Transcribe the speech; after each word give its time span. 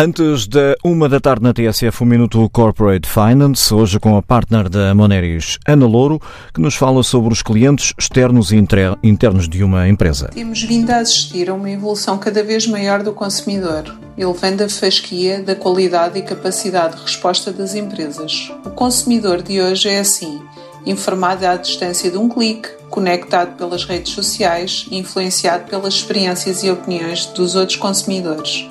Antes 0.00 0.46
da 0.46 0.76
uma 0.84 1.08
da 1.08 1.18
tarde 1.18 1.42
na 1.42 1.52
TSF, 1.52 2.04
um 2.04 2.06
minuto 2.06 2.48
Corporate 2.50 3.08
Finance, 3.08 3.74
hoje 3.74 3.98
com 3.98 4.16
a 4.16 4.22
partner 4.22 4.68
da 4.68 4.94
Moneris, 4.94 5.58
Ana 5.66 5.86
Louro, 5.88 6.22
que 6.54 6.60
nos 6.60 6.76
fala 6.76 7.02
sobre 7.02 7.32
os 7.32 7.42
clientes 7.42 7.92
externos 7.98 8.52
e 8.52 8.64
internos 9.02 9.48
de 9.48 9.64
uma 9.64 9.88
empresa. 9.88 10.28
Temos 10.28 10.62
vindo 10.62 10.88
a 10.92 10.98
assistir 10.98 11.50
a 11.50 11.54
uma 11.54 11.68
evolução 11.68 12.16
cada 12.16 12.44
vez 12.44 12.64
maior 12.68 13.02
do 13.02 13.12
consumidor, 13.12 13.92
elevando 14.16 14.62
a 14.62 14.68
fasquia 14.68 15.42
da 15.42 15.56
qualidade 15.56 16.16
e 16.16 16.22
capacidade 16.22 16.94
de 16.94 17.02
resposta 17.02 17.50
das 17.50 17.74
empresas. 17.74 18.52
O 18.64 18.70
consumidor 18.70 19.42
de 19.42 19.60
hoje 19.60 19.88
é 19.88 19.98
assim, 19.98 20.40
informado 20.86 21.44
à 21.44 21.56
distância 21.56 22.08
de 22.08 22.16
um 22.16 22.28
clique, 22.28 22.68
conectado 22.88 23.56
pelas 23.56 23.84
redes 23.84 24.12
sociais 24.12 24.86
influenciado 24.92 25.64
pelas 25.64 25.94
experiências 25.94 26.62
e 26.62 26.70
opiniões 26.70 27.26
dos 27.26 27.56
outros 27.56 27.76
consumidores. 27.76 28.64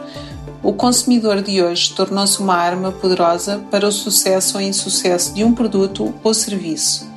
O 0.64 0.74
consumidor 0.74 1.42
de 1.42 1.62
hoje 1.62 1.94
tornou-se 1.94 2.40
uma 2.40 2.56
arma 2.56 2.92
poderosa 2.92 3.60
para 3.70 3.88
o 3.88 3.92
sucesso 3.92 4.58
ou 4.58 4.64
insucesso 4.64 5.34
de 5.34 5.44
um 5.44 5.54
produto 5.54 6.14
ou 6.24 6.34
serviço. 6.34 7.08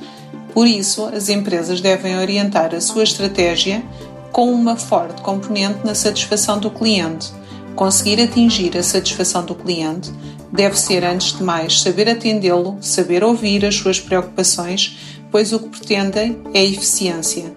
Por 0.53 0.67
isso, 0.67 1.05
as 1.05 1.27
empresas 1.27 1.81
devem 1.81 2.17
orientar 2.17 2.75
a 2.75 2.81
sua 2.81 3.03
estratégia 3.03 3.83
com 4.31 4.51
uma 4.51 4.75
forte 4.75 5.21
componente 5.21 5.79
na 5.83 5.95
satisfação 5.95 6.59
do 6.59 6.69
cliente. 6.69 7.31
Conseguir 7.75 8.21
atingir 8.21 8.77
a 8.77 8.83
satisfação 8.83 9.43
do 9.43 9.55
cliente 9.55 10.11
deve 10.51 10.77
ser, 10.79 11.03
antes 11.03 11.35
de 11.35 11.43
mais, 11.43 11.81
saber 11.81 12.09
atendê-lo, 12.09 12.77
saber 12.81 13.23
ouvir 13.23 13.65
as 13.65 13.75
suas 13.75 13.99
preocupações, 13.99 14.97
pois 15.31 15.51
o 15.51 15.59
que 15.59 15.69
pretendem 15.69 16.41
é 16.53 16.63
eficiência. 16.63 17.53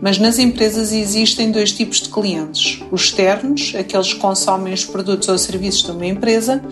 Mas 0.00 0.18
nas 0.18 0.38
empresas 0.38 0.92
existem 0.92 1.50
dois 1.50 1.72
tipos 1.72 2.00
de 2.00 2.08
clientes: 2.08 2.82
os 2.90 3.02
externos, 3.02 3.74
aqueles 3.78 4.12
que 4.12 4.20
consomem 4.20 4.72
os 4.72 4.84
produtos 4.84 5.28
ou 5.28 5.38
serviços 5.38 5.82
de 5.82 5.90
uma 5.90 6.06
empresa, 6.06 6.62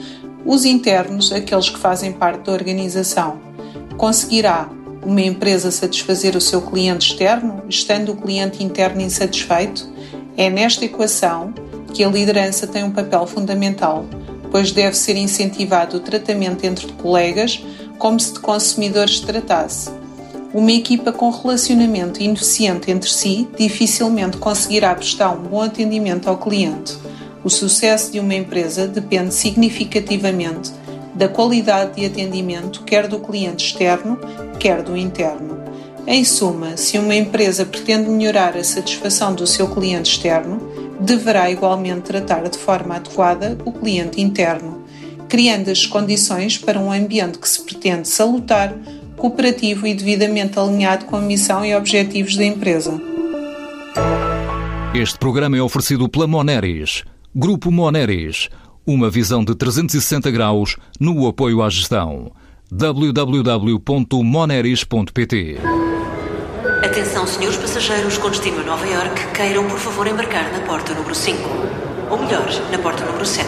os 0.45 0.65
internos, 0.65 1.33
aqueles 1.33 1.69
que 1.69 1.79
fazem 1.79 2.13
parte 2.13 2.47
da 2.47 2.53
organização. 2.53 3.41
Conseguirá 3.97 4.69
uma 5.05 5.21
empresa 5.21 5.71
satisfazer 5.71 6.37
o 6.37 6.41
seu 6.41 6.63
cliente 6.63 7.13
externo, 7.13 7.63
estando 7.69 8.13
o 8.13 8.17
cliente 8.17 8.63
interno 8.63 9.01
insatisfeito? 9.01 9.91
É 10.37 10.49
nesta 10.49 10.85
equação 10.85 11.53
que 11.93 12.03
a 12.03 12.09
liderança 12.09 12.67
tem 12.67 12.85
um 12.85 12.91
papel 12.91 13.27
fundamental, 13.27 14.07
pois 14.51 14.73
deve 14.73 14.97
ser 14.97 15.17
incentivado 15.17 15.97
o 15.97 16.01
tratamento 16.01 16.65
entre 16.65 16.91
colegas 16.93 17.63
como 17.99 18.19
se 18.19 18.33
de 18.33 18.41
consumidores 18.41 19.19
se 19.19 19.27
tratasse 19.27 20.02
uma 20.55 20.71
equipa 20.71 21.13
com 21.13 21.31
relacionamento 21.31 22.23
ineficiente 22.23 22.91
entre 22.91 23.09
si 23.09 23.49
dificilmente 23.57 24.37
conseguirá 24.37 24.95
prestar 24.95 25.31
um 25.31 25.43
bom 25.43 25.63
atendimento 25.63 26.29
ao 26.29 26.37
cliente. 26.37 26.97
O 27.43 27.49
sucesso 27.49 28.13
de 28.13 28.21
uma 28.21 28.35
empresa 28.35 28.87
depende 28.87 29.35
significativamente 29.35 30.73
da 31.15 31.29
qualidade 31.29 31.97
de 31.97 32.07
atendimento, 32.07 32.85
quer 32.85 33.09
do 33.09 33.19
cliente 33.19 33.67
externo, 33.67 34.19
quer 34.59 34.83
do 34.83 34.97
interno. 34.97 35.63
Em 36.07 36.25
suma, 36.25 36.77
se 36.77 36.99
uma 36.99 37.15
empresa 37.15 37.65
pretende 37.65 38.11
melhorar 38.11 38.57
a 38.57 38.65
satisfação 38.65 39.35
do 39.35 39.47
seu 39.47 39.69
cliente 39.69 40.11
externo, 40.11 40.61
deverá 41.01 41.51
igualmente 41.51 42.03
tratar 42.03 42.49
de 42.49 42.59
forma 42.59 42.97
adequada 42.97 43.57
o 43.65 43.73
cliente 43.73 44.21
interno, 44.21 44.85
criando 45.29 45.71
as 45.71 45.87
condições 45.87 46.59
para 46.59 46.79
um 46.79 46.93
ambiente 46.93 47.39
que 47.39 47.49
se 47.49 47.63
pretende 47.63 48.09
salutar, 48.09 48.75
cooperativo 49.23 49.87
e 49.87 49.95
devidamente 49.95 50.59
alinhado 50.59 51.05
com 51.05 51.15
a 51.15 51.21
missão 51.21 51.65
e 51.65 51.77
objetivos 51.77 52.35
da 52.35 52.45
empresa. 52.45 53.01
Este 54.93 55.17
programa 55.17 55.57
é 55.57 55.63
oferecido 55.63 56.09
pela 56.09 56.27
Moneris, 56.27 57.05
Grupo 57.33 57.71
Moneris, 57.71 58.49
uma 58.85 59.09
visão 59.09 59.45
de 59.45 59.55
360 59.55 60.29
graus 60.29 60.77
no 60.99 61.29
apoio 61.29 61.63
à 61.63 61.71
gestão. 61.71 62.33
www.moneris.pt 62.69 65.59
Atenção, 66.85 67.25
senhores 67.25 67.59
passageiros 67.59 68.19
com 68.19 68.29
destino 68.29 68.59
a 68.59 68.65
Nova 68.65 68.89
York, 68.89 69.35
queiram 69.35 69.69
por 69.69 69.79
favor 69.79 70.09
embarcar 70.09 70.53
na 70.53 70.59
porta 70.67 70.95
número 70.95 71.15
5. 71.15 71.39
Ou 72.11 72.19
melhor, 72.19 72.49
na 72.73 72.79
porta 72.79 73.05
número 73.05 73.25
7. 73.25 73.47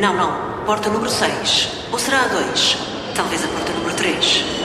Não, 0.00 0.16
não, 0.16 0.64
porta 0.66 0.90
número 0.90 1.08
6. 1.08 1.84
Ou 1.92 2.00
será 2.00 2.22
a 2.22 2.26
2? 2.26 2.78
Talvez 3.14 3.44
a 3.44 3.48
porta 3.48 3.72
número 3.74 3.94
3 3.94 4.57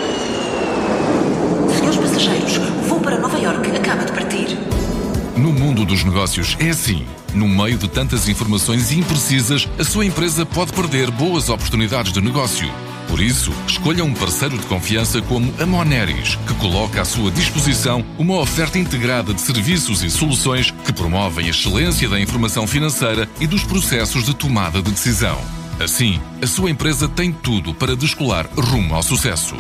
passageiros. 1.97 2.57
O 2.57 2.87
voo 2.87 2.99
para 2.99 3.17
Nova 3.17 3.37
York 3.37 3.69
acaba 3.71 4.05
de 4.05 4.11
partir. 4.11 4.57
No 5.35 5.51
mundo 5.51 5.83
dos 5.83 6.03
negócios 6.03 6.55
é 6.59 6.69
assim. 6.69 7.05
No 7.33 7.47
meio 7.47 7.77
de 7.77 7.87
tantas 7.87 8.29
informações 8.29 8.91
imprecisas, 8.91 9.67
a 9.79 9.83
sua 9.83 10.05
empresa 10.05 10.45
pode 10.45 10.71
perder 10.71 11.09
boas 11.09 11.49
oportunidades 11.49 12.13
de 12.13 12.21
negócio. 12.21 12.71
Por 13.07 13.19
isso, 13.19 13.51
escolha 13.67 14.03
um 14.03 14.13
parceiro 14.13 14.57
de 14.57 14.65
confiança 14.65 15.21
como 15.21 15.53
a 15.59 15.65
Moneris, 15.65 16.35
que 16.47 16.53
coloca 16.55 17.01
à 17.01 17.05
sua 17.05 17.29
disposição 17.31 18.03
uma 18.17 18.37
oferta 18.37 18.79
integrada 18.79 19.33
de 19.33 19.41
serviços 19.41 20.03
e 20.03 20.09
soluções 20.09 20.71
que 20.71 20.93
promovem 20.93 21.47
a 21.47 21.49
excelência 21.49 22.07
da 22.07 22.19
informação 22.19 22.65
financeira 22.65 23.27
e 23.39 23.47
dos 23.47 23.63
processos 23.63 24.25
de 24.25 24.33
tomada 24.33 24.81
de 24.81 24.91
decisão. 24.91 25.37
Assim, 25.79 26.19
a 26.41 26.47
sua 26.47 26.69
empresa 26.69 27.07
tem 27.07 27.31
tudo 27.31 27.73
para 27.73 27.95
descolar 27.95 28.47
rumo 28.55 28.95
ao 28.95 29.03
sucesso. 29.03 29.55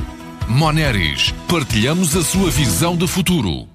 Moneris, 0.53 1.33
partilhamos 1.49 2.15
a 2.15 2.23
sua 2.23 2.51
visão 2.51 2.95
de 2.95 3.07
futuro. 3.07 3.67